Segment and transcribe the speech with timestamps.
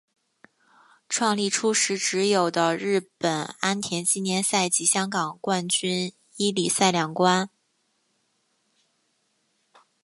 [1.07, 7.51] 创立初时只有的日本安田纪念赛及香港冠军一哩赛两关。